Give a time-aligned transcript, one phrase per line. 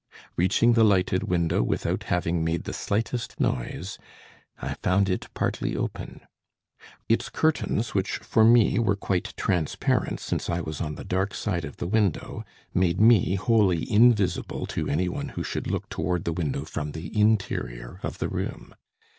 [0.35, 3.99] Reaching the lighted window without having made the slightest noise,
[4.59, 6.21] I found it partly open;
[7.07, 11.65] its curtains, which for me were quite transparent since I was on the dark side
[11.65, 12.43] of the window,
[12.73, 17.15] made me wholly invisible to any one who should look toward the window from the
[17.15, 18.73] interior of the room.